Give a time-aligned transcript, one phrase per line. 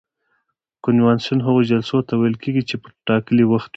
[0.83, 3.69] کنوانسیون هغو جلسو ته ویل کیږي چې په ټاکلي وخت وي.